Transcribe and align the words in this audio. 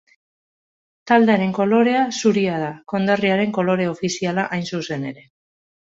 Taldearen 1.11 1.53
kolorea 1.59 2.01
zuria 2.21 2.57
da, 2.65 2.73
konderriaren 2.95 3.57
kolore 3.61 3.89
ofiziala 3.95 4.51
hain 4.59 4.71
zuzen 4.77 5.11
ere. 5.15 5.31